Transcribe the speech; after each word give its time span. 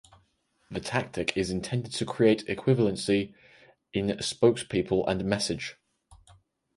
The 0.71 0.79
tactic 0.79 1.37
is 1.37 1.51
intended 1.51 1.93
to 1.93 2.07
create 2.07 2.49
an 2.49 2.55
equivalency 2.55 3.35
in 3.93 4.07
spokespeople 4.17 5.07
and 5.07 5.23
message. 5.25 5.77